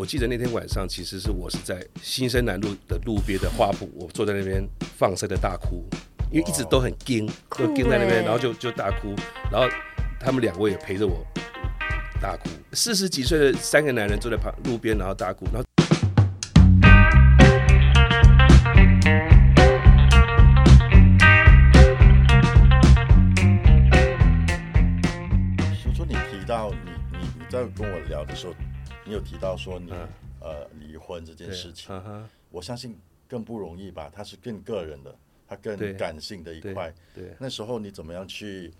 [0.00, 4.64] 我记得那天晚上，其实是我是在新生南路的路边的花圃，我坐在那边
[4.96, 5.84] 放声的大哭，
[6.30, 9.12] 因为一直都很惊，都惊在那边，然后就就大哭，
[9.50, 9.68] 然后
[10.20, 11.26] 他们两位也陪着我
[12.22, 12.48] 大哭。
[12.74, 15.64] 四十几岁的三个男人坐在旁路边，然后大哭，然后。
[25.82, 28.54] 说说你提到你你你在跟我聊的时候，
[29.08, 30.08] 你有提到说你、嗯
[30.40, 34.08] 呃离婚这件事情，嗯，我相信更不容易吧？
[34.14, 35.12] 它是更个人的，
[35.48, 36.94] 它更感性的一块。
[37.12, 38.72] 对，那时候你怎么样去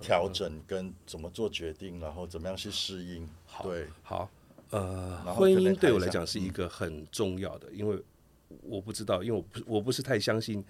[0.00, 3.28] 调整，跟怎么做决定，然后怎么样去适应？
[3.60, 4.30] 对，好，
[4.70, 8.00] 呃，然后婚可能对我来讲是一个很重要的，因为
[8.62, 10.64] 我不知道，因为我不我不是太相信，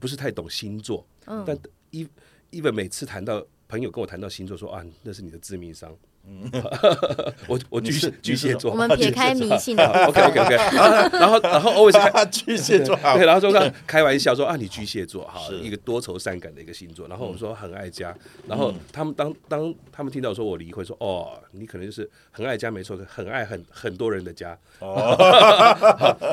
[0.00, 1.58] 不是太懂星座，嗯但
[1.90, 2.08] 一
[2.50, 5.94] even 每次谈到朋友跟我谈到星座说啊，那是你的致命伤。
[7.46, 10.56] 我我巨巨蟹座我，们撇开 迷信的部 OK 分 OK OK，
[11.16, 17.06] 然后然后 always 开巨蟹座对，，然后就开开玩笑说啊，你巨蟹座哈，是一个多愁善感的一个星座。
[17.06, 18.12] 然后我说很爱家，
[18.48, 24.58] 然后他们当当他们听到说我离婚，说哦，你可能就是很爱家，没错，很爱很很多人的家。
[24.80, 25.14] 哦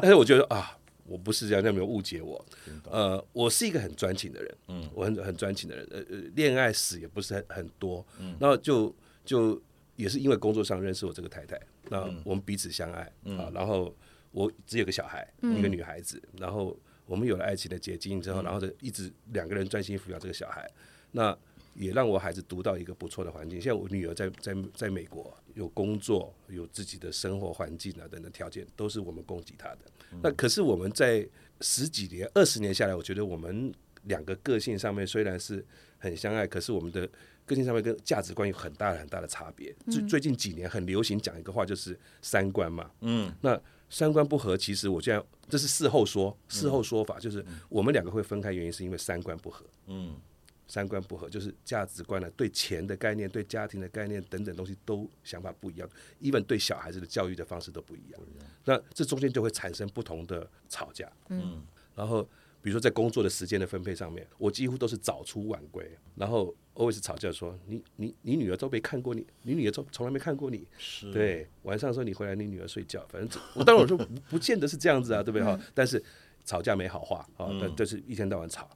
[0.02, 0.76] 但是我觉得啊，
[1.06, 2.44] 我不是这样，你有没有误解我？
[2.90, 8.94] 呃，我是一个很专情的人，嗯，我很很专情的人，呃呃，恋爱史也不是很很多，嗯，然后就
[9.26, 9.62] 就
[9.96, 11.60] 也是因为工作上认识我这个太太，
[11.90, 13.02] 那我们彼此相爱
[13.38, 13.94] 啊，然后
[14.32, 20.70] 我只有个小孩，一个女孩子，然后我们有了爱情的结晶之后，然后就一直两个人专心抚养这个小孩，
[21.12, 21.38] 那
[21.74, 23.60] 也让我孩子读到一个不错的环境。
[23.60, 29.80] 现在我女儿在在在美国有工作，有自己的生活环境啊等等条件，都是我们供给她的。
[30.22, 31.28] 那可是我们在
[31.62, 35.66] 十几年、二十年下来，我觉得我们两个个性上面虽然是
[35.98, 37.10] 很相爱，可是我们的
[37.46, 39.76] 个性上面跟价值观有很大很大的差别。
[39.90, 42.92] 最最近几年很流行讲一个话，就是三观嘛。
[43.02, 49.66] 嗯，那三观不合，其实我现在这是事后说，事后说法就是我们两个会分开，原因是因为三观不合。
[49.88, 50.16] 嗯，
[50.74, 55.88] 三观不合，就是价值观呢、对钱的概念、对家庭的概念等等东西都想法不一样
[56.20, 58.20] ，even 对小孩子的教育的方式都不一样。
[58.66, 61.08] 那这中间就会产生不同的吵架。
[61.30, 61.62] 嗯，
[61.94, 62.24] 然后
[62.60, 70.68] 比如说在工作的时间的分配上面，我几乎都是早出晚归，然后 always 吵架说你你你女儿都没看过你，你女儿都从来没看过你。
[70.80, 75.60] 是，对，晚上的时候你回来，你女儿睡觉，反正我当然我说不不见得是这样子啊，对不对哈？
[75.76, 76.04] 但是
[76.44, 78.68] 吵架没好话啊，但就是一天到晚吵。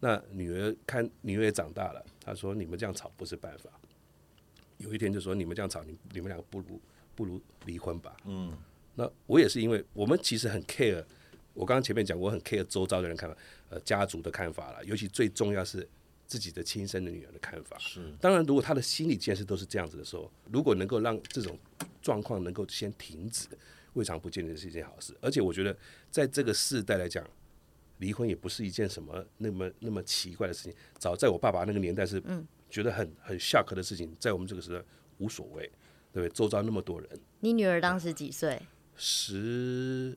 [0.00, 3.70] 那女儿看女儿也长大了，她说你们这样吵不是办法。
[4.78, 6.80] 有一天就说你们这样吵，你你们两个不如
[7.14, 8.14] 不如离婚吧。
[8.26, 8.56] 嗯，
[8.94, 11.02] 那我也是因为我们其实很 care，
[11.54, 13.36] 我刚刚前面讲我很 care 周遭的人看法，
[13.70, 15.88] 呃，家族的看法了，尤其最重要是
[16.26, 17.78] 自己的亲生的女儿的看法。
[17.78, 21.58] 是，当然，如果他的心理建设都是这样子的时候，如果能够让这种
[22.02, 23.48] 状况能够先停止，
[23.94, 25.16] 未尝不见得是一件好事。
[25.22, 25.74] 而且我觉得，
[26.10, 27.26] 在这个世代来讲，
[27.98, 30.74] 离婚也不是一件什么那么那么奇怪的事情。
[30.98, 32.22] 早在我爸爸那个年代是
[32.68, 34.84] 觉得很很 shock 的事情，在我们这个时代
[35.18, 35.62] 无所谓，
[36.12, 36.30] 对不对？
[36.30, 37.08] 周遭那么多人，
[37.40, 38.60] 你女儿当时几岁？
[38.96, 40.16] 十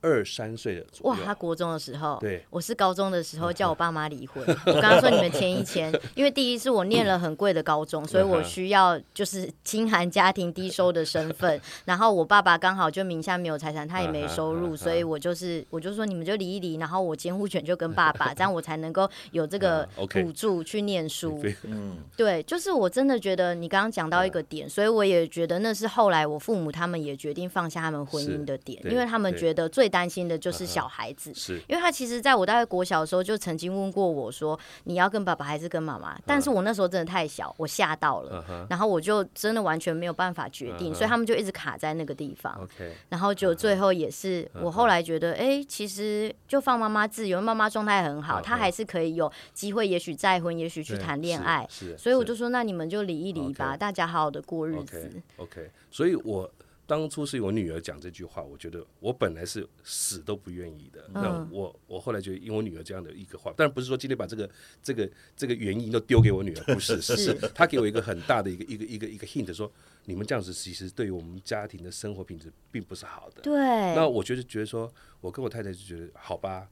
[0.00, 2.44] 二三岁的左哇，他，国中的时候，对。
[2.50, 4.44] 我是高中的时候叫我爸妈离婚。
[4.66, 11.60] 我刚刚说你们签一签， 因为第一是我念了很贵的高中，所以我需要就是清寒家庭低收的身份。
[11.84, 21.42] 然后我爸爸刚好就名下没有财产，他也没收入，所以我就是我就说你们就离一离，然后我监护权就跟爸爸，这样我才能够有这个 补助去念书。
[21.64, 31.34] 嗯，对，就是我真的觉得你刚刚讲到一个点，所以我也觉得那是后来我父母他们也决定放下他们婚姻的点，因为他们觉得最担心的就是小孩子。
[31.34, 42.56] 是因为他其实在我大概国小的时候就曾经问过我说：“你要跟爸爸还是跟妈妈？”但是我那时候真的太小，我吓到了，然后我就真的完全没有办法决定，所以他们就一直卡在那个地方。
[42.62, 51.66] OK，然后就最后也是我后来觉得，哎，其实就放妈妈自由，妈妈状态很好，她还是可以有机会，也许再婚，也许去谈恋是爱。
[51.68, 55.10] 是所以我就说，那你们就离一离吧，大家好好的过日子。
[55.38, 56.48] OK，所以我
[56.88, 61.06] 当初是我女儿讲这句话，我觉得我本来是死都不愿意的。
[61.12, 64.48] 那嗯我我后来就，因为我女儿这样的一个话，当然不是说今天把这个
[64.82, 69.70] 这个这个原因都丢给我女儿，不是， 是是她给我一个很大的一个一个一个一个 hint，说
[70.06, 73.42] 你们这样子其实对于我们家庭的生活品质并不是好的。
[73.42, 73.54] 对，
[73.94, 74.90] 那我觉得觉得说，
[75.20, 76.66] 我跟我太太就觉得好吧，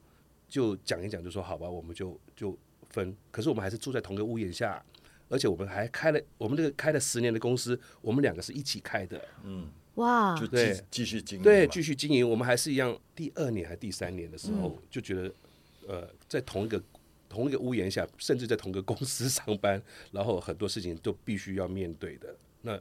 [0.49, 2.57] 就讲一讲，就说好吧，我们就就
[2.89, 3.15] 分。
[3.29, 4.83] 可是我们还是住在同个屋檐下，
[5.29, 9.23] 而且我们还开了我们这个开了十年的公司，我们两个是一起开的，
[9.97, 10.73] 哇，就对。
[10.73, 12.27] 继继续经营对，继续经营。
[12.27, 15.31] 我们还是一样，第二年还第三年的时候，就觉得
[15.87, 16.81] 呃，在同一个
[17.29, 22.35] 同一个屋檐下，甚至在同一个公司上班，然后很多事情都必须要面对的。
[22.61, 22.79] 那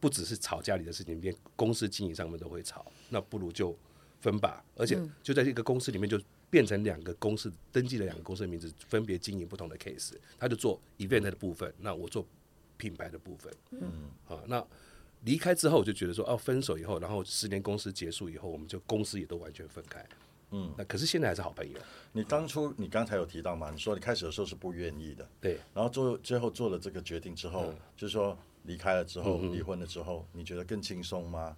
[0.00, 3.76] 不只是吵家里的事情，连公司经营上面都会吵，那不如就
[4.20, 6.20] 分吧，而且就在这个公司里面就
[6.50, 12.26] 变成两个公司登记了两个公司的名字，分别经营不同的 case，他就做 event 的部分，那我做
[12.76, 14.66] 品牌的部分，嗯，啊，那
[15.24, 20.04] 离开之后我就觉得说，哦，分手以后，然后十年公司结束以后，我们就公司也都完全分开，
[20.50, 21.78] 嗯，那可是现在还是好朋友，
[22.12, 23.70] 你当初你刚才有提到嘛？
[23.70, 31.56] 你说你开始的时候是不愿意的，对，然后做最后做了这个决定之后，就是说离开了之后，离婚了之后，你觉得更轻松吗？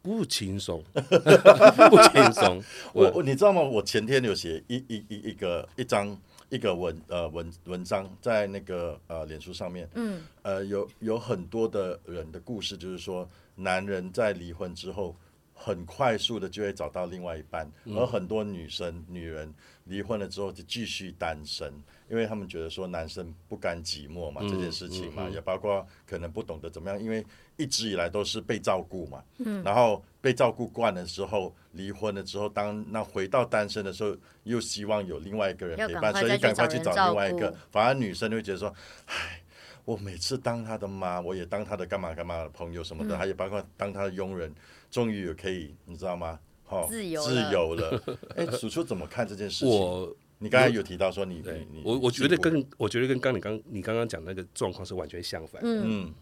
[0.00, 2.60] 不轻松， 不轻松，
[2.92, 3.60] 我我你知道吗？
[3.62, 6.16] 我前天有写一一一一个一张
[6.52, 15.16] 一个文呃文文章在那个呃脸书上面，嗯，呃有有很多的人的故事，就是说男人在离婚之后。
[15.64, 19.54] 很快速的就会找到另外一半，而很多女生、女人
[19.84, 21.72] 离婚了之后就继续单身，
[22.10, 27.24] 因为他们觉得说男生不甘寂寞嘛，这件事情嘛，也包括可能不懂得怎么样，因为
[27.56, 29.22] 一直以来都是被照顾嘛，
[29.64, 38.74] 然后被照顾惯了之后，离婚了之后，当那回到单身的时候，又希望有另外一个人陪伴，所以赶快去找另外一个，反而女生就会觉得说，
[39.06, 39.41] 唉。
[39.84, 44.54] 我每次当他的妈，我也当他的干嘛干嘛的朋友什么的，还有包括当他的佣人，
[44.90, 46.38] 终于也可以，你知道吗？
[46.64, 48.02] 好，自由自由了。
[48.36, 49.68] 哎，叔叔怎么看这件事情？
[49.68, 55.60] 我，你刚才有提到说你，你，你，我我觉得跟我觉得跟刚你刚你刚刚讲那个状况是完全相反。
[55.64, 56.14] 嗯，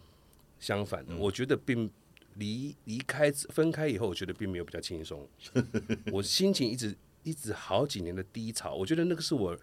[0.58, 1.90] 相反的，我觉得并
[2.36, 5.28] 离离开分开以后，我觉得并没有比较轻松。
[6.10, 9.54] 我心情一直一直好几年的低潮，我觉得那个是我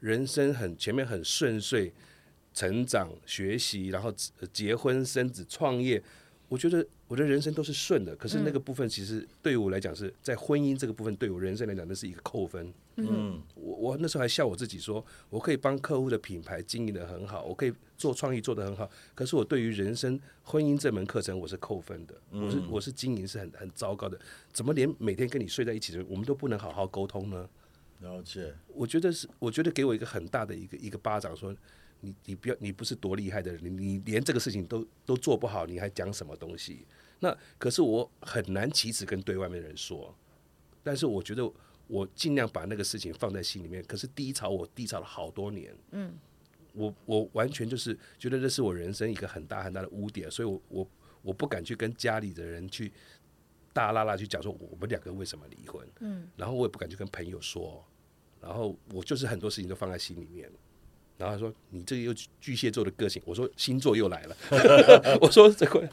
[0.00, 1.90] 人生很前面很顺遂。
[2.56, 4.10] 成长、学习，然后
[4.50, 6.02] 结婚、生子、创业，
[6.48, 8.16] 我觉得我的人生都是顺的。
[8.16, 12.72] 可是那个部分，其实对于我来讲，是在婚姻这个部分，对我人生来讲，那是一个扣分。
[12.96, 18.88] 嗯，我我那时候还笑我自己，说我可以帮客户的品牌经营的很好，我可以做创意做的很好。
[19.14, 22.14] 可是我对于人生婚姻这门课程，我是扣分的。
[22.30, 24.18] 我是我是经营是很很糟糕的。
[24.50, 27.46] 怎么连每天跟你睡在一起的人，我们都不能好好沟通呢？
[28.00, 28.54] 了解。
[28.68, 31.54] 我觉得是，我觉得给我一个很大的一个一个巴掌，说。
[32.00, 36.86] 你你不要，你不是多厉害的人，你你连这个事情都都做不好，你还讲什么东西？
[37.20, 40.14] 那可是我很难启齿跟对外面的人说，
[40.84, 41.50] 但是我觉得
[41.86, 43.82] 我尽量把那个事情放在心里面。
[43.84, 46.14] 可是低潮我低潮了好多年，嗯，
[46.74, 50.90] 我我完全就是觉得这是我人生一个很大很大的污点，所以我我
[51.22, 52.92] 我不敢去跟家里的人去
[53.76, 57.84] 大拉拉去讲说我们两个为什么离婚，嗯，然后我也不敢去跟朋友说，
[58.40, 60.50] 然后我就是很多事情都放在心里面。
[61.18, 64.36] 然后他说：“你这个又巨蟹座的个性。”我说：“星座又来了。
[65.20, 65.88] ”我说：“这个。”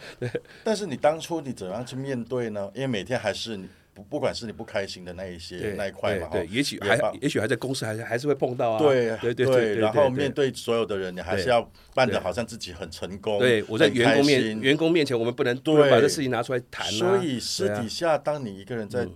[0.66, 2.70] 但是你当初你怎样去面对呢？
[2.76, 3.58] 因为每天还是
[3.94, 8.80] 不不管是你不开心的那一些那一块嘛，对，也许还也许还在公司还是还是会碰到啊。
[8.80, 13.40] 对对对对，然后面对所有的人，你还是要扮的好像自己很成功。
[13.40, 16.86] 对，我在员工面员工面前，我们不能对把这事情拿出来谈。
[16.92, 19.08] 所以私底下，当你一个人在。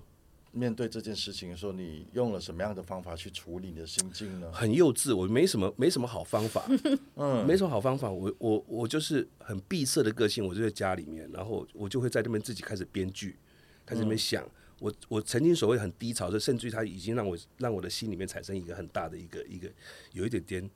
[0.53, 4.50] 面对这件事情的时候，你用了什么样的方法去处理你的心境呢？
[4.51, 6.65] 很幼稚，我没什么没什么好方法，
[7.15, 8.09] 嗯，没什么好方法。
[8.09, 13.38] 我我我就是很闭塞的个性，我就在家里面，然后我就会在那边自己开始编剧，
[13.85, 14.44] 开始那边想。
[14.79, 19.69] 我我曾经所谓很低潮的，甚至于他已经让我让我的心里面产生一个很大的一个一个
[20.13, 20.69] 有一点点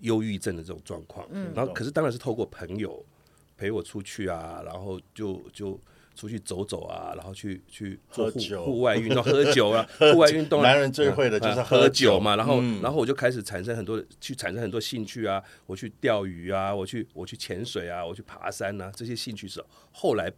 [0.00, 1.26] 忧郁症的这种状况。
[1.30, 3.04] 嗯，然后可是当然是透过朋友
[3.56, 5.80] 陪我出去啊，然后就就。
[6.18, 10.60] 出去走走啊，然后去去做户户外运动，喝酒啊， 户外运动。
[10.64, 20.28] 男人最会的就是喝酒嘛，然后然后我就开始产生很多去产生很多兴趣啊，我去钓鱼啊，我去我去潜水啊，我去爬山啊，这些兴趣是后来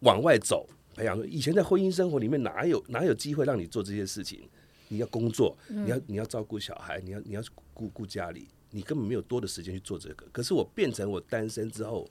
[0.00, 1.26] 往外走培养说。
[1.26, 4.48] 以前在婚姻生活里面哪有哪有机会让你做这些事情？
[4.88, 10.26] 你要工作，你要你要照顾小孩，你要你要顾顾家里，你根本没有多的时间去做这个。
[10.32, 12.08] 可是我变成我单身之后。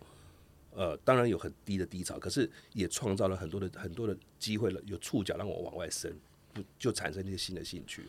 [0.76, 6.12] 呃，当然有很低的低潮，可是也创造了很多的很多的机会了，有触角让我往外伸，
[6.52, 8.02] 就就产生一些新的兴趣。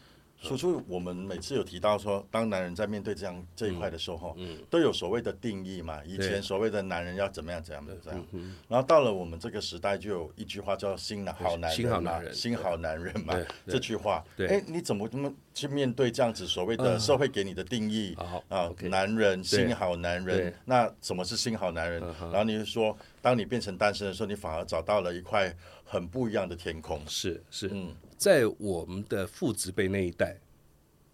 [0.45, 6.01] 说出我们每次有提到说，当男人在面对这样这一块的时候，嗯，都有所谓的定义嘛。
[6.05, 8.27] 以前所谓的男人要怎么样怎样的这样，
[8.69, 13.35] 然后到了我们这个时代，就有一句话叫“新好男人”嘛，“新好男人”嘛，
[13.67, 14.23] 这句话。
[14.39, 18.15] 哎，你怎么怎么去面对这样子所谓的社会给你的定义？
[18.49, 18.71] 啊？
[18.91, 22.01] 男人新好男人，那什么是新好男人？
[22.21, 25.55] 然后你就说，当你变成单身的时候，你反而找到了一块
[25.95, 27.01] 很不一样的天空。
[27.07, 27.95] 是是，嗯。
[28.19, 30.37] 在我们的父执辈那一代，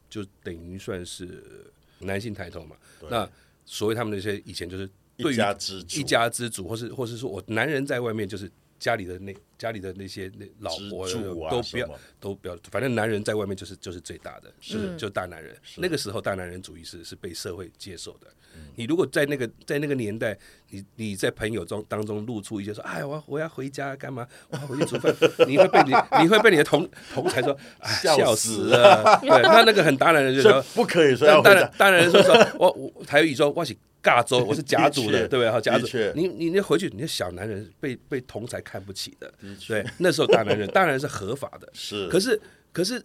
[0.08, 2.75] 就等于算是男性抬头嘛。
[3.10, 3.28] 那
[3.66, 15.54] 所谓他们那些以前就是一家之主，一家之主，或是或是说我男人在外面就是家里的那家里的那些那老婆啊都不要都不要，反正男人在外面就是就是最大的，就是就大男人。
[15.76, 18.26] 那个时候大男人主义是是被社会接受的。
[18.75, 20.37] 你如果在那个在那个年代，
[20.70, 24.26] 你你在朋友中当中露出一些说，哎，我要我要回家干嘛？
[24.49, 25.14] 我要回去煮饭，
[25.46, 29.18] 你会被你你会被你的同同才说，哎， 笑笑死死了。
[29.20, 31.54] 对，那那个很大男人就说，不可以说要回家。
[31.54, 35.50] 当然当然说说， 我我台语说我是尬州， 我是甲族的，对不对？
[35.50, 39.33] 好，甲族的确，你你那回去，你那小男人被被同才看不起的，
[39.69, 42.40] 对，那时候大男人 当然是合法的，是，可是
[42.73, 43.02] 可是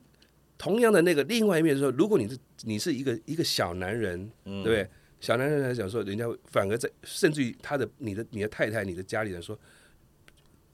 [0.58, 4.64] 同样的那个另外一面是说，如果你是你是一个一个小男人，嗯。
[4.64, 4.90] 对不对？
[5.22, 9.58] 小男人来讲说，人家反而在甚至于他的你的你的太太、你的家里人说，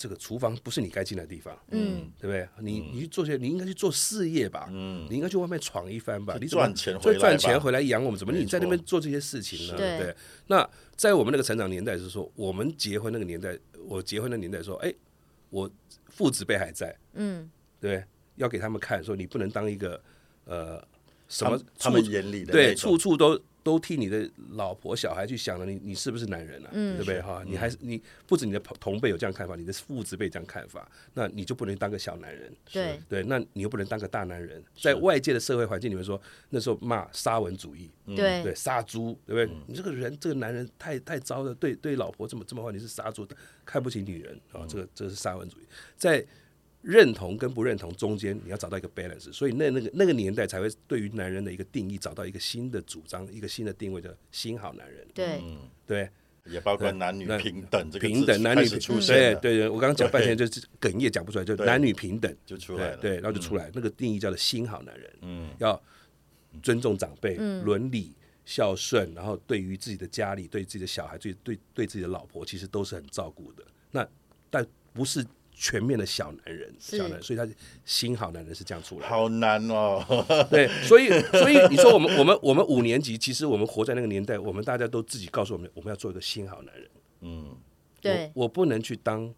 [0.02, 2.48] 这个厨房不是你该进的地方，嗯，对不对？
[2.60, 5.06] 你你去做些，你应该去做事业吧，嗯。
[5.08, 7.22] 你应该去外面闯一番吧，你赚钱就回来吧。
[7.22, 9.76] 赚钱回来养我们，怎么你在那边做这些事情呢？
[9.78, 10.16] 对对，
[10.48, 13.56] 那在我们那个成长年代是说，我们结婚那个年代，
[13.88, 14.92] 我结婚的年代说，哎，
[15.52, 15.70] 我
[16.08, 17.48] 父子辈还在，嗯，
[17.80, 18.04] 对对，
[18.38, 20.02] 要给他们看，说你不能当一个
[20.46, 20.84] 呃
[21.28, 26.70] 什么他们眼里的对处处都都替你的老婆小孩去想了，你你是不是男人啊？
[26.74, 26.98] 嗯。
[26.98, 27.22] 对不对？
[27.22, 27.44] 哈？
[27.46, 32.54] 你还是你不止你的同同辈有这样看法，你的父子辈这样看法，那你就不能当个小男人。
[32.72, 38.44] 对，对，那你又不能当个大男人，在外界的社会环境里面说，那时候骂沙文主义，对。
[38.44, 39.58] 对，杀猪，对不对？
[39.68, 43.28] 你这个人，这个男人太太糟了，对对，老婆这么这么坏，你是杀猪，
[43.66, 44.40] 看不起女人。
[44.52, 45.64] 啊、这个这个是沙文主义，
[45.96, 46.26] 在
[46.82, 55.42] 认同跟不认同中间，你要找到一个 balance，所以那那个那个年代才会对于男人的一个定义找到一个新的主张，一个新的定位，叫新好男人，对，
[55.86, 56.10] 对。
[56.46, 62.36] 也包括男女平等这个平等男女出现，对对对，我刚刚讲半天就是哽咽讲不出来，就男女平等。
[62.48, 62.98] 就出来了。
[62.98, 65.80] 对，对，然后就出来，那个定义叫做新好男人，嗯，要
[66.64, 73.64] 尊重长辈、伦理、孝顺，然后对于自己的家里、对自己的小孩、对对对自己的老婆，其实都是很照顾的。
[73.92, 74.08] 那
[74.50, 75.24] 但不是
[75.62, 77.48] 全面的小男人，小男人，所以他
[77.86, 79.08] 新好男人是这样出来的。
[79.08, 80.04] 好难哦，
[80.50, 86.90] 对，所以所以你说我们我们我们五年级，其实我们活在那个年代，我们大家都自己告诉我们，我们要做一个新好男人。
[87.20, 87.56] 嗯，
[88.02, 89.32] 对，我，我不能去当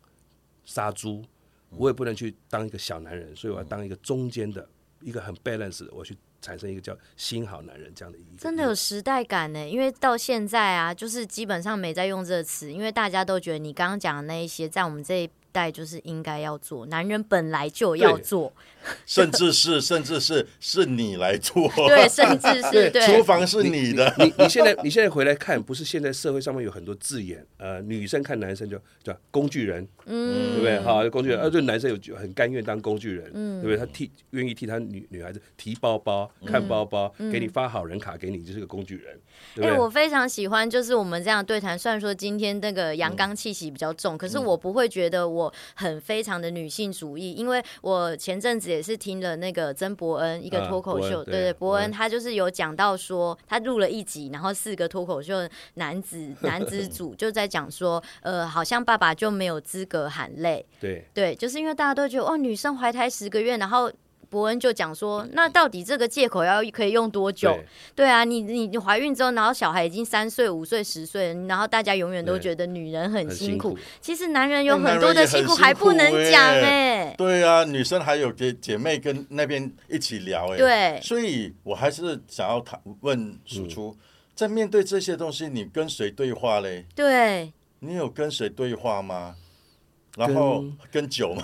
[0.64, 1.26] 杀猪，
[1.72, 4.66] 我也不能去当一个小男人，所以我要当一个中间的
[5.02, 8.38] 一个很 balance 的，我去产生一个叫新好男人这样的一个。
[8.38, 18.52] 真的有时代感呢，因为到现在啊，就是基本上没在用这个词，因为大家都觉得你刚刚讲的那一些，在我们这一代就是应该要做，男人本来就要做，
[19.06, 30.80] 甚至是甚至是是你来做， 对，甚至 是对厨房是你的，你你现在你现在回来看，不是现在社会上面有很多字眼，呃，女生看男生就叫工具人，嗯对不对？
[30.82, 33.78] 好，工具人，呃，就男生有就很甘愿当工具人，嗯对不对？
[33.78, 39.20] 他替愿意替他女女孩子提包包、看包包，给你发好人卡给你，就是个工具人，
[39.56, 39.78] 对哎？
[39.78, 41.78] 我非常喜欢，就是我们这样对谈。
[41.78, 45.43] 虽然说今天那个阳刚气息比较重，可是我不会觉得我
[45.76, 63.92] 很非常的女性主义，因为我前阵子也是听了那个曾伯恩一个啊脱口秀，对对对，伯恩他就是有讲到说，他录了一集，然后四个脱口秀男子男子组 就在讲说，呃，好像爸爸就没有资格喊累，对，对，就是因为大家都觉得哦，女生怀胎十个月，然后。
[64.34, 67.54] 伯恩就讲说，那到底这个借口要可以用多久？
[67.96, 73.74] 对对啊，你你你怀孕之后，然后小孩已经三岁、五岁、十岁了，然后大家永远都觉得女人很很辛苦。
[73.74, 73.80] 苦。
[74.02, 83.96] 其实男人有很多的辛苦还不能讲欸哎、对啊，女生还有姐姐妹跟那边一起聊哎，对所以我还是想要谈问叔叔，
[84.34, 86.86] 在面对这些东西，你跟谁对话嘞？
[86.96, 89.36] 对，你有跟谁对话吗？
[90.16, 91.44] 然后跟酒吗？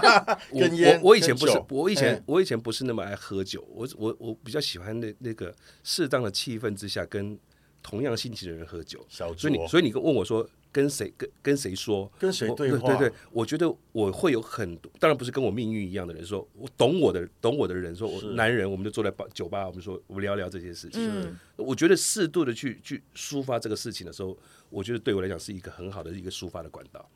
[0.50, 5.54] 我跟烟我我以前不是，我以前哎我以前不是那么爱喝酒，我我我比较喜欢那那个
[5.84, 7.38] 适当的气氛之下，跟
[7.82, 9.04] 同样心情的人喝酒。
[9.08, 12.10] 小所以你，所以你跟问我说跟谁跟跟谁说？
[12.18, 12.96] 跟谁我对话？
[12.96, 21.00] 对对，我觉得我会有很多，当然不是跟我命运一样的人说，我懂我的懂我的人说，我男人我们就坐在吧酒吧，我们说我们聊聊这些事情。
[21.02, 24.36] 嗯，我觉得适度的去去抒发这个事情的时候，
[24.68, 27.08] 我觉得对我来讲是一个很好的一个抒发的管道。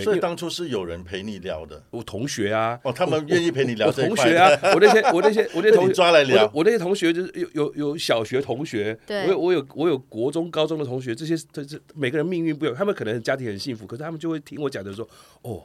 [0.00, 1.82] 对，所以当初是有人陪你聊的。
[1.90, 6.44] 我同学啊，哦，他们愿意陪你聊我同学啊， 我那些我那些 我那些同学抓来聊。
[6.46, 9.26] 我我那些同学就是有有有小学同学，对。
[9.26, 15.08] 我有我有我有国中高中的同学，这些这这每个人命运不一样，他们可能家庭很幸福，可是他们就会听我讲的说，
[15.42, 15.62] 哦，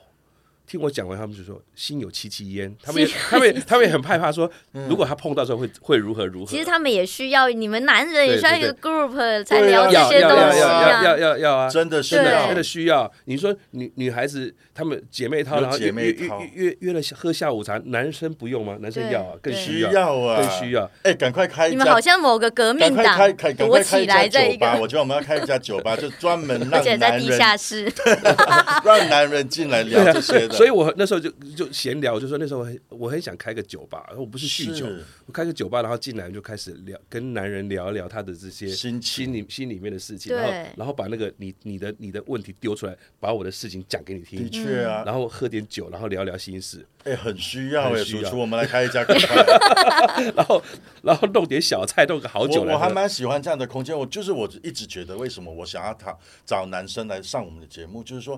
[0.67, 4.49] 听我讲完，他们就说心有戚戚焉， 他们也他们也他们也很害怕说，
[4.87, 6.49] 如果他碰到之后会会如何如何。
[6.49, 11.03] 其实他们也需要你们男人也需要一个 group 才聊这些东西要要要要啊。
[11.03, 11.69] 要要要啊！
[11.69, 13.11] 真的是对要真的需要。
[13.25, 18.77] 你说女女孩子她们姐妹淘，然后约姐妹淘约约了喝下午茶，男生不用吗？
[18.79, 20.89] 男生要啊，更对需需要啊，更需要。
[21.03, 27.91] 哎，赶快开你们好像某个革命党赶快开，开赶躲快开一家起来在一酒吧，个，我觉得我们要开一家酒吧，就专门 而让且在地下室。
[28.85, 30.57] 让男人进来聊这些的。
[30.57, 34.85] 所以我那时候就就闲聊，我就说那时候我很我很想开个酒吧，我不是酗酒，
[35.25, 49.03] 我开个酒吧，然后进来就开始聊，跟男人聊一聊他的这些心心里心里面的事情，然后然后把那个你你的你的问题丢出来，把我的事情讲给你听的听，确啊，然后喝点酒，然后聊聊心事，哎，很需要哎，很需要叔叔，我们来开一家。
[50.35, 50.61] 然后
[51.01, 52.91] 然后弄点小菜，弄个好酒我我还。
[52.91, 53.97] 蛮喜欢这样的空间。
[53.97, 56.13] 我就是我一直觉得，为什么我想要他
[56.45, 58.37] 找男生来上我们的节目，就是说，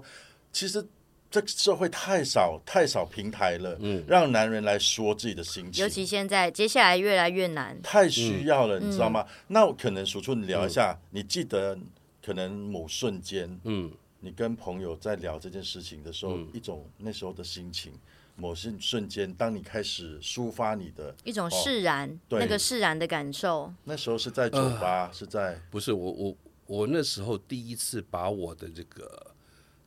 [0.51, 0.85] 其实
[1.33, 5.89] 这个社会太少太少平台了，嗯让男人来说自己的心情尤。
[5.89, 7.75] 其现在，接下来越来越难。
[7.81, 9.25] 太需要嗯了，你知道吗？
[9.47, 11.75] 那我可能叔叔，你聊一下，你记得
[12.23, 17.91] 可能某瞬间，嗯，你跟朋友在聊这件事情的时候，一种那时候的心情，
[18.35, 23.73] 某些瞬间，当你开始抒发你的，一种释然，哦对那个释然的感受。
[23.85, 26.35] 那时候是在酒吧，是在不是我我
[26.67, 29.32] 我那时候第一次把我的这个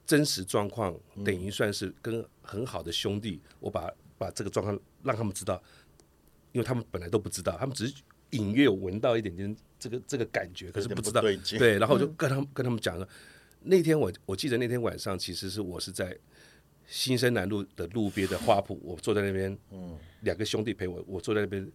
[0.06, 0.94] 真实状况，
[1.25, 5.60] 等于算是跟很好的兄弟，我把把这个状况让他们知道，
[6.52, 7.94] 因为他们本来都不知道，他们只是
[8.30, 11.20] 隐约有闻到一点点这个这个感觉，可是不知道。
[11.20, 13.08] 对对，然后我就跟他们跟他们讲了。
[13.60, 16.16] 那天我我记得那天晚上，其实是我是在
[16.86, 21.68] 新生南路的路边的花圃，我坐在那边，嗯，两个兄弟陪我，我坐在那边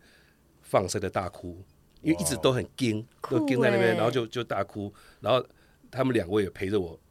[0.62, 1.62] 放声的大哭，
[2.02, 3.96] 因为一直都很惊，都惊在那边，欸。
[3.96, 5.46] 然后就就大哭，然后
[5.90, 7.11] 他们两位也陪着我呃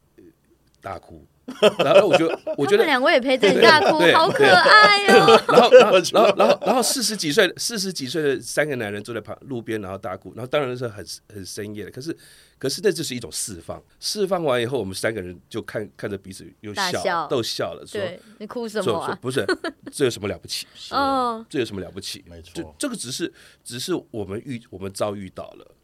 [0.81, 1.25] 大哭，
[1.79, 5.43] 然后我就我觉得两位也陪着你大哭，对好可爱哦。
[5.47, 12.15] 然后，然后，然后，然后，然后四十几岁、四十几岁的三个男人坐在旁路边，然后大哭，然后当然是很很深夜的，可是，
[12.57, 13.81] 可是那就是一种释放。
[13.99, 18.01] 释放完以后，我们三个人就看看着彼此又笑，逗笑都笑了，说
[18.39, 19.07] 你哭什么啊？
[19.07, 19.45] 说不是，
[19.91, 20.65] 这有什么了不起？
[20.91, 22.23] 哦，这有什么了不起？
[22.27, 23.31] 没错这这个只是
[23.63, 25.75] 只是我们遇我们遭遇到了，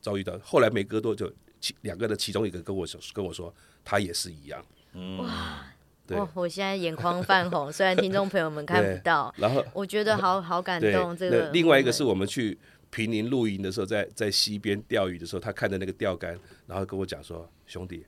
[0.00, 0.38] 遭遇到。
[0.42, 3.52] 后来没隔多久，其两个的其中一个跟我说跟我说，
[3.86, 4.62] 他也是一样。
[6.06, 11.16] 对哇，我现在眼眶泛红， 虽然听众朋友们看不到，然后我觉得好好感，动。
[11.16, 12.56] 这个另外一个是我们去
[12.90, 18.06] 平宁露营的时候，在在溪边钓鱼的时候，他看着那个钓竿，然后跟我讲说：“兄弟，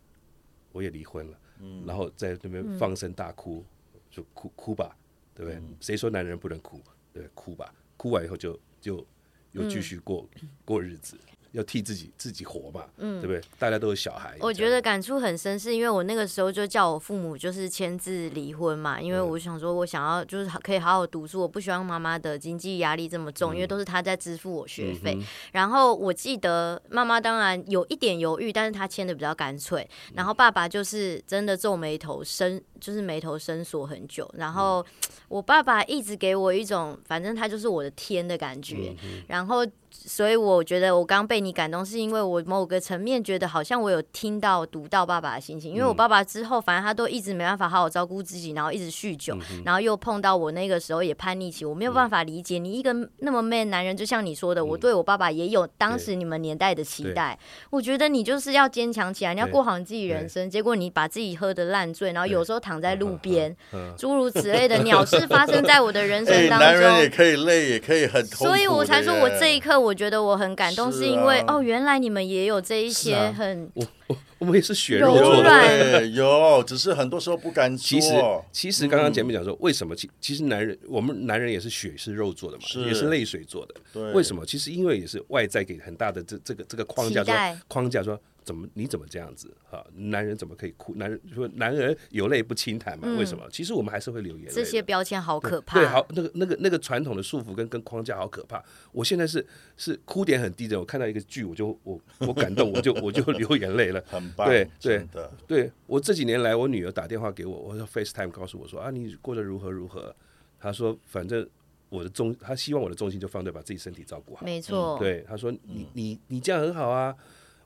[0.72, 3.64] 我也离婚了。”嗯然后在那边放声大哭，
[4.10, 4.96] 就哭哭吧，
[5.34, 5.58] 对不对？
[5.58, 6.80] 嗯谁说男人不能哭？
[7.12, 9.04] 对，哭吧，哭完以后就就
[9.50, 10.24] 又继续过、
[10.64, 11.18] 过日子。
[11.52, 13.40] 要替自己自己活嘛，对不对？
[13.58, 25.18] 大家都有小孩，嗯我觉得感触很深，是因为我那个时候就叫我父母就是签字离婚嘛，因为我想说我想要就是可以好好读书，我不希望妈妈的经济压力这么重，因为都是她在支付我学费。
[25.52, 29.88] 然后我记得妈妈当然有一点犹豫，但是她签的比较干脆。
[30.14, 34.30] 然后爸爸就是真的皱眉头深，就是眉头深锁很久。
[34.36, 34.84] 然后
[35.28, 38.94] 我爸爸一直给我一种反正他就是我的天的感觉，
[39.26, 39.66] 然后。
[39.90, 45.72] 所以我觉得我刚被你感动，是因为我某个层面觉得好像我有听到、读到爸爸的心情。
[45.72, 57.38] 因为我爸爸之后，反正他都一直没办法好好照顾自己，然后一直酗酒，然后又碰到我那个时候也叛逆期，我没有办法理解你一个那么 man 男人，就像你说的，我对我爸爸也有当时你们年代的期待。
[57.70, 60.48] 我觉得你就是要坚强起来，你要过好你自己人生。
[60.48, 67.08] 结果你把自己喝的烂醉，然后有时候躺在路边， 嗯诸如此类的鸟事发生在我的人 哎，生当男人也。
[67.18, 68.44] 可以累，也可以很痛苦。
[68.44, 77.78] 所以我才说，我这一刻我觉得我很感动，是是因为啊哦，原来你们也有这一些很我我 我们也是血柔肉做的，有，只是很多时候不敢说。
[77.78, 78.14] 其实，
[78.52, 79.96] 其实刚刚前面讲说，为什么？
[79.96, 82.86] 其其实男人，我们男人也是血是肉做的嘛，是。
[82.86, 83.74] 也是泪水做的。
[83.92, 84.12] 对。
[84.12, 84.46] 为什么？
[84.46, 87.34] 其实因为也是外在给很大的这这个这个框架说
[87.66, 89.84] 框架说怎么你怎么这样子啊？
[89.94, 90.94] 男人怎么可以哭？
[90.94, 93.06] 男人说男人有泪不轻弹嘛？
[93.18, 93.46] 为什么？
[93.52, 94.50] 其实我们还是会流眼泪。
[94.50, 95.78] 这些标签好可怕。
[95.78, 98.64] 对，好，那个那个那个传统的束缚跟跟框架好可怕。
[98.90, 104.02] 我现在是是哭点很低的，我看到一个剧，我就我我感动，我就我就流眼泪了。
[104.08, 105.06] 很棒，对对，
[105.46, 110.14] 对我这几年来，我女儿打电话给我，我说 FaceTime 告诉我说啊，你过得如何如何？
[110.58, 111.46] 她说反正
[111.88, 114.44] 我的重，她希望我的重心就放在把自己身体照顾好。
[114.44, 117.14] 没错，对，她说你你你这样很好啊，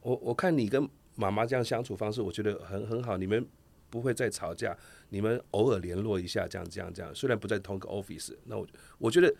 [0.02, 3.46] 我我看你跟妈妈这样相处方式，我觉得很很好，你们
[3.88, 4.76] 不会再吵架，
[5.10, 8.66] 你们偶尔联络一下，这样这样这样，虽然不在同一个 office，那我
[8.98, 9.32] 我觉得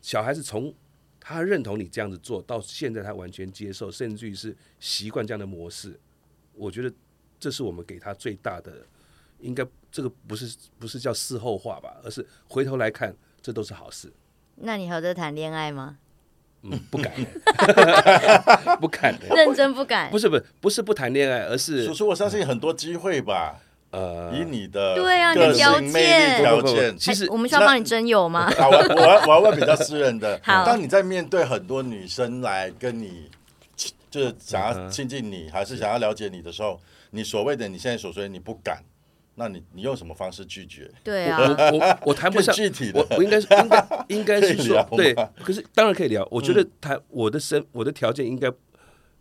[0.00, 0.72] 小孩子从
[1.18, 5.98] 他认同你这样子做到现在，他完全接受，甚至于是习惯这样的模式，
[6.54, 6.92] 我觉得
[7.40, 8.86] 这是我们给他最大的，
[9.40, 14.12] 应该这个不是不是叫事后话吧，而是回头来看，这都是好事。
[14.56, 15.98] 那你还在谈恋爱吗？
[16.62, 17.12] 嗯，不敢，
[18.80, 20.10] 不敢，认真不敢。
[20.10, 23.56] 不是不是不是不谈恋爱，而是叔叔，我相信很多机会吧。
[23.90, 28.50] 呃，以你的对啊，你的条件条件，其实哎我们需要帮你征友吗？
[28.58, 30.38] 好，我我要我要问比较私人的。
[30.44, 33.30] 好当你在面对很多女生来跟你，
[34.10, 36.78] 就是想要亲近你，还是想要了解你的时候，
[37.12, 38.82] 你所谓的你现在所说的你不敢，
[39.38, 40.90] 那你你用什么方式拒绝？
[41.04, 43.00] 对我啊，我我谈不上具体的。
[43.00, 46.26] 我我应该是应该 应该是说对，可是当然可以聊。
[46.28, 48.52] 我觉得谈我的身我的条件应该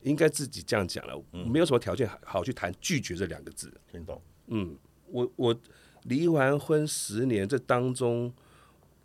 [0.02, 3.72] 应该自己这样讲了，没有什么条件好好去谈拒绝这两个字。
[3.92, 4.20] 听懂？
[4.48, 4.76] 嗯，
[5.12, 5.56] 我我
[6.04, 8.34] 离完婚十年，这当中，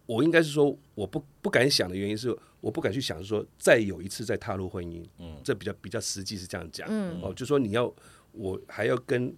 [0.06, 7.92] 我应该是说我不不敢想的原因是，我不敢去想说再有一次再踏入婚姻，嗯，这比较比较实际是这样讲，嗯，哦，就说你要
[8.30, 9.34] 我还要跟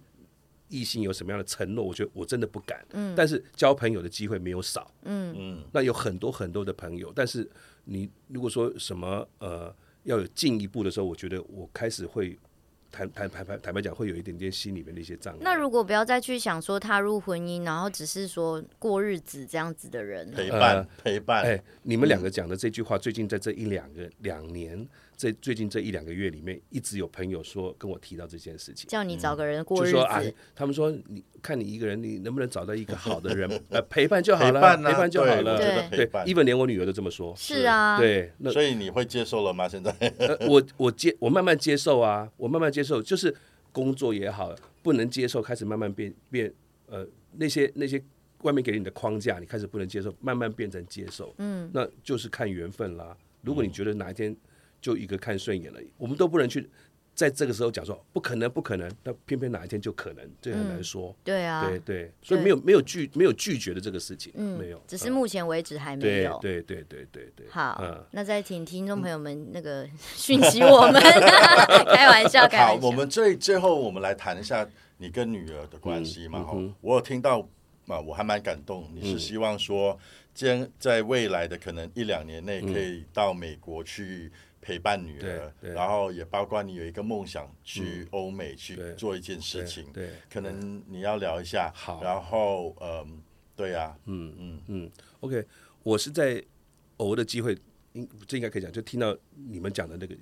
[0.69, 5.35] 异性有什么样的承诺，我觉得我真的不敢，嗯，但是交朋友的机会没有少，嗯。
[5.37, 7.49] 嗯，那有很多很多的朋友，但是
[7.83, 9.73] 你如果说什么呃
[10.03, 12.37] 要有进一步的时候，我觉得我开始会
[12.91, 15.39] 坦坦坦白坦白讲，会有一点点心里面的一些障碍。
[15.41, 35.97] 那如果不要再去想说踏入婚姻，然后只是说过日子这样子的人，陪伴呃陪伴，哎，你们两个讲的这句话，最近在这一两个两年，这最近这一两个月里面，一直有朋友说跟我提到这件事情，叫你找个人过日就说啊子，，他们说你看你一个人，你能不能找到一个好的人， 呃，陪伴就好了，陪伴啊陪伴就好了，觉得对。
[35.99, 39.67] 陪伴，even 连我女儿都这么说，是啊，对，那所以你会接受了吗？
[39.67, 39.91] 现在？
[40.17, 43.33] 呃，我我接我慢慢接受啊，我慢慢接受，就是
[43.71, 46.53] 工作也好，不能接受，开始慢慢变变
[46.87, 48.01] 呃那些那些
[48.41, 53.15] 外面给你的框架，你开始不能接受，慢慢变成接受，嗯，那就是看缘分啦。
[53.41, 54.35] 如果你觉得哪一天
[54.85, 56.69] 就一个看顺眼了，我们都不能去
[57.15, 61.15] 在这个时候讲说不可能不可能，那偏偏哪一天就可能，这很难说。
[61.23, 66.37] 对啊，对对，所以没有没有拒没有拒绝的这个事情，嗯没有，只是嗯目前为止还没对有。
[66.39, 71.01] 对对对对对，好，嗯那再请听众朋友们那个 讯息我们，
[71.95, 72.85] 开玩笑，开玩，笑。
[72.87, 76.43] 我们最最后我们来谈一下你跟女儿的关系嘛。
[76.43, 77.39] 哈、我有听到
[77.87, 78.87] 啊，我还蛮感动。
[78.93, 79.97] 你是希望说，
[80.35, 84.31] 将在未来的可能一两年内，可以到美国去
[84.65, 89.85] 陪伴女儿，然后也包括你有一个梦想去欧美去做一件事情。
[89.93, 91.71] 对，可能你要聊一下。
[91.75, 92.01] 好。
[92.01, 93.21] 然后嗯，
[93.55, 94.61] 对呀、嗯嗯。
[94.65, 95.45] 嗯，OK，
[95.83, 96.43] 我是在
[96.97, 97.55] 偶的机会，
[97.93, 100.15] 应这应该可以讲，就听到你们讲的那个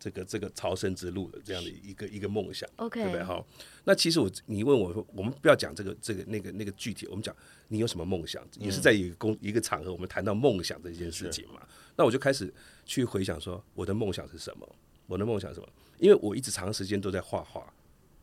[0.00, 3.22] 这个这个朝圣之路的这样的一个一个梦想 OK 对不对？
[3.22, 3.46] 好，
[3.84, 7.32] 那其实我你问我说，我们不要讲这个这个那个那个具体，我们讲
[7.68, 11.62] 你有什么梦想，也是在一个公一个场合，我们谈到梦想这件事情嘛。
[11.96, 12.52] 那我就开始
[12.84, 14.68] 去回想说，我的梦想是什么？
[15.06, 15.68] 我的梦想是什么？
[15.98, 17.72] 因为我一直长时间都在画画，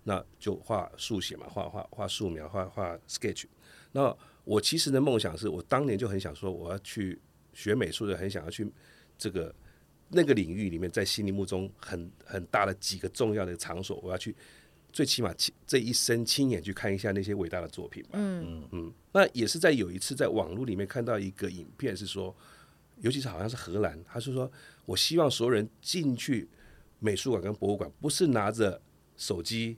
[0.04, 3.46] 那就画速写嘛，画画画素描，画画 sketch。
[3.92, 7.20] 那我其实的梦想是我当年就很想说，我要去
[7.54, 8.70] 学美术的，很想要去
[9.18, 9.54] 这个
[10.10, 14.36] 那个领域里面，在心里目中很很大的几个重要的场所，我要去
[14.92, 18.10] 最起码亲这一生亲眼去看一下那些伟大的作品吧。
[18.14, 22.36] 嗯嗯，那也是在有一次在网络里面看到一个影片，是说，
[23.02, 24.50] 尤其是好像是荷兰，他是说
[24.86, 26.48] 我希望所有人进去
[27.00, 28.82] 美术馆跟博物馆，不是拿着
[29.18, 29.78] 手机，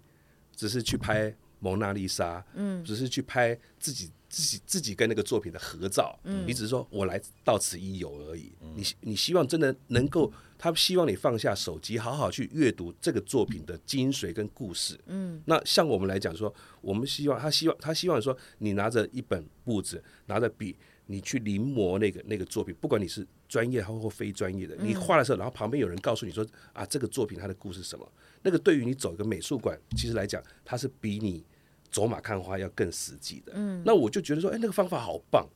[0.55, 20.75] 只是去拍蒙娜丽莎，嗯，只是去拍自己自己自己跟那个作品的合照，嗯，你只是说我来到此一游而已，你你希望真的能够，他希望你放下手机，好好去阅读这个作品的精髓跟故事，嗯，那像我们来讲说，我们希望他希望他希望说，你拿着一本簿子，拿着笔。
[21.05, 28.09] 你去临摹那个那个作品，不管你是专业或非专业的，你画的时候，然后旁边有人告诉你说啊，这个作品它的故事是什么？
[28.41, 31.43] 那个对于你走一个美术馆，其实来讲，它是比你
[31.91, 33.53] 走马看花要更实际的。
[33.55, 35.47] 嗯，那我就觉得说，哎，那个方法好棒。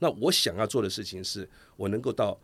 [0.00, 2.38] 那我想要做的事情是，我能够到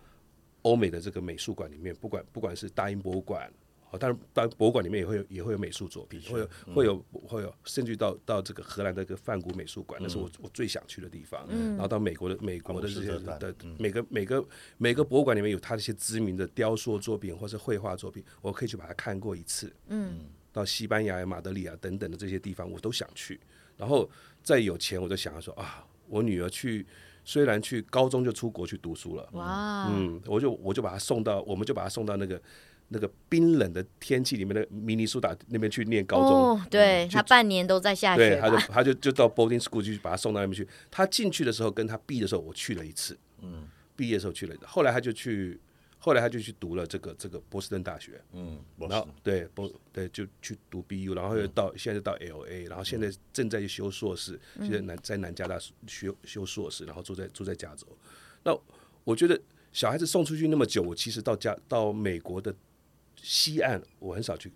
[0.63, 3.53] 欧美的这个美术馆里面，不管不管是大英博物馆，
[3.95, 11.47] 哦，当然当然博物馆里面也会有也会有美术作品，会有会有会有，甚至到到这个荷兰的一个梵谷美术馆，那是我我最想去的地方。
[11.49, 14.45] 然后到美国的美国的这些的每个每个
[14.77, 19.73] 每个博物馆里面有他的一些知名的雕塑作品或是绘画作品，我可以去把它看过一次。
[19.89, 20.21] 嗯，
[20.53, 23.41] 到西班牙、马德里啊等等的这些地方，我都想去。
[23.77, 24.09] 然后
[24.43, 26.87] 再有钱，我就想要说啊，我女儿去，
[27.25, 32.41] 虽然去高中就出国去读书了，哇，嗯，我就我就把她送到，我们就把她送到那个
[32.89, 36.31] 那个冰冷的天气里面的明尼苏达那边去念高中。
[36.31, 38.57] 哦，对他半年都在下对，雪他就？
[38.59, 40.69] 他就就到 boarding school 去把他送到那边去。
[40.91, 43.67] 他进去的时候跟他毕业的时候，我去了一次，嗯，
[43.97, 45.59] 毕业的时候去了一次，后来他就去
[45.99, 57.87] 后来他就去读了这个这个波士顿大学，嗯，然后对波对就去读 BU，然后又到现在到 LA，然后现在正在修硕士，现在南在南加大修修硕士，然后住在住在加州。
[58.43, 58.55] 那
[59.05, 59.41] 我觉得
[59.73, 62.55] 小孩子送出去那么久，我其实到家到美国的
[63.25, 64.53] 西岸，我很少去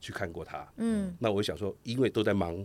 [0.00, 0.66] 去看过他。
[0.76, 2.64] 嗯，那我想说，因为都在忙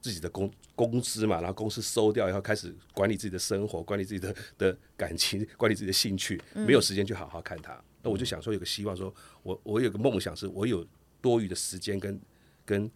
[0.00, 7.78] 自己的公公司嘛，然后公司收掉以后，开始管理自己的生活，管理自己的的感情，管理自己的兴趣，没有时间去好好看他。
[8.02, 10.86] 那我就想说，有个希望，说我我有个梦想，是我有
[11.20, 12.18] 多余的时间跟
[12.64, 12.90] 跟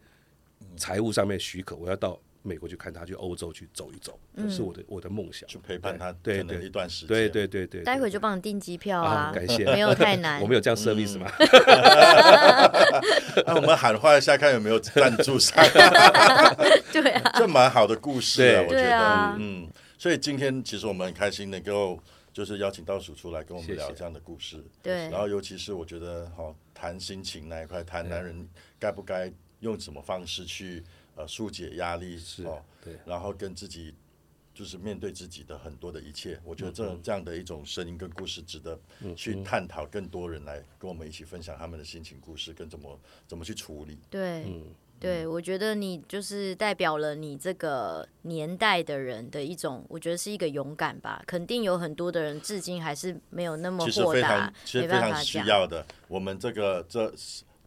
[0.76, 5.48] 财务上面许可，我要到美国去看他，去欧洲去走一走，这是我的我的梦想。
[5.48, 7.08] 去陪伴他对可能对一段时间。
[7.08, 9.30] 对对对对，待会就帮你订机票啊。
[9.30, 9.64] 啊，感谢。
[9.64, 10.40] 没有太难。
[10.40, 10.46] 我。
[10.46, 11.30] 们有这样 service 吗？
[13.46, 15.62] 那我们喊话一下，看有没有赞助商。
[16.92, 18.96] 对啊，这蛮好的故事啊，我觉得。
[18.96, 21.98] 啊，嗯，所以今天其实我们很开心能够
[22.32, 25.08] 就是邀请到鼠出来跟我们聊这样的故事，对。
[25.10, 28.48] 然后尤其是我觉得哈，谈心情那一块，谈男人
[28.78, 30.82] 该不该用什么方式去
[31.20, 33.94] 呃疏解压力，是哦，对，然后跟自己。
[34.52, 38.78] 就是面对自己的很多的一切，我觉得嗯这这样的一种声音跟故事，值得
[39.16, 43.96] 去探讨，更多人来跟我们一起分享他们的心情故事，跟怎么怎么去处理。
[44.10, 44.66] 对，嗯
[44.98, 51.22] 对，我觉得你就是代表了你这个年代的人的一种，我觉得是一个勇敢吧。
[51.26, 55.46] 肯定有很多的人至今还是没有那么豁达，，其实没非常需办法讲。
[55.46, 55.86] 要的。
[56.06, 57.10] 我们这个这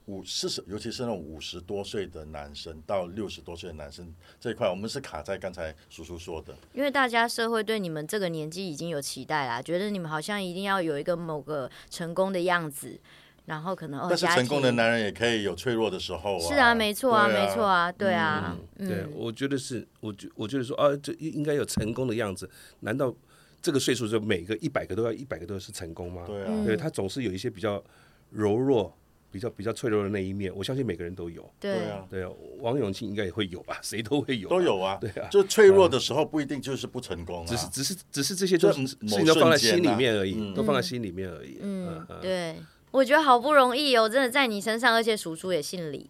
[0.05, 12.99] 五四十，尤其是那种五十多岁的男生到六十多岁的男生这一块，我们是卡在刚才叔叔说的，因为大家社会对你们这个年纪已经有期待啦，觉得你们好像一定要有一个某个成功的样子，
[13.45, 16.39] 然后可能哦，但是成功的男人也可以有脆弱的时候啊。
[16.39, 22.49] 是啊，没错啊，对没错啊，对啊，对，我觉得是，我觉我觉得说啊，这应应该有成功的样子，
[22.81, 23.13] 难道
[23.61, 26.23] 这个岁数就每个一百个都要一百个都是成功吗？
[26.27, 27.81] 对啊，嗯对他总是有一些比较
[28.29, 28.93] 柔弱、
[29.33, 31.41] 比较比较脆弱的那一面，我相信每个人都有。
[31.59, 34.61] 对对啊，对啊，王永庆应该也会有吧， 谁都会有，都。
[34.61, 34.99] 有啊。
[35.01, 41.57] 对啊，就脆弱的时候不一定就是不成功啊，只是只是只是这些都就是事某情都放在心里面而已，嗯都放在心里面而已。
[41.61, 42.55] 嗯嗯，对。
[42.93, 46.07] 我觉得好不容易哦，真的在你身上，而且叔叔也姓李，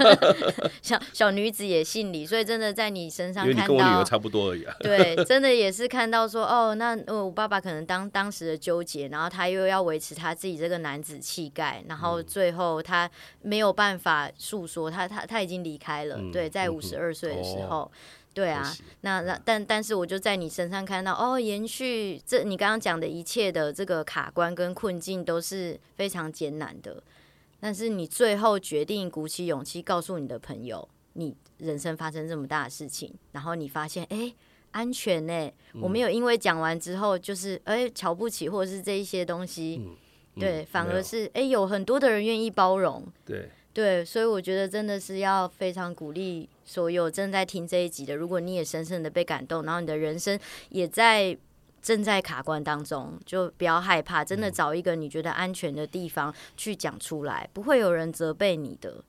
[0.80, 4.74] 小小女子也姓李，所以真的在你身上看到跟我女儿，差不多而已啊。
[4.80, 13.08] 对，真的也是看到说，哦，那呃我爸爸可能当当时的纠结，然后他又要维持他自己这个男子气概，然后最后他
[13.42, 17.92] 没有办法诉说，他他他已经离开了，对，在五十二岁的时候。
[18.36, 18.70] 对啊，
[19.00, 27.02] 那那但但是我就在你身上看到哦，延续这你刚刚讲的一切的这个卡关跟困境都是非常艰难的，
[27.58, 34.34] 但是你最后决定鼓起勇气告诉你的朋友，你人生发生这么大的事情，然后你发现哎。
[34.72, 39.80] 安全呢、我没有因为讲完之后就是哎、瞧不起或者是这一些东西，
[40.38, 51.36] 对，反而是哎、有很多的人愿意包容，对，对，所以我觉得真的是要非常鼓励所有正在听这一集的，如果你也深深的被感动，然后你的人生也在
[51.82, 59.04] 正在卡关当中，就不要害怕，真的找一个你觉得安全的地方去讲出来，不会有人责备你的。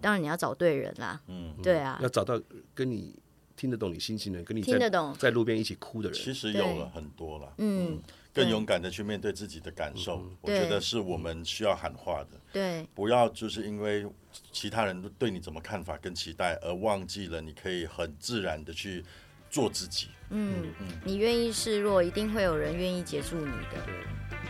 [0.00, 2.40] 当然你要找对人啦，嗯，对啊要，找到
[2.74, 3.14] 跟你
[3.56, 6.18] 听得懂你心情的人，跟你听得懂，在路边一起哭的人。
[6.18, 8.02] 其实有了很多了，嗯，对
[8.38, 12.40] 更勇敢的去面对自己的感受，我觉得是我们需要喊话的。
[12.52, 14.06] 对，不要就是因为
[14.52, 19.04] 其他人对你怎么看法跟期待，而忘记了你可以很自然的去
[19.50, 20.08] 做自己。
[20.30, 23.84] 嗯，嗯你愿意示弱，一定会有人愿意接住你的。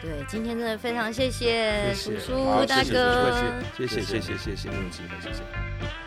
[0.01, 3.63] 对，今天真的非常谢谢谢谢叔叔好大谢谢哥。
[3.77, 5.98] 谢谢谢谢谢谢谢谢谢谢谢。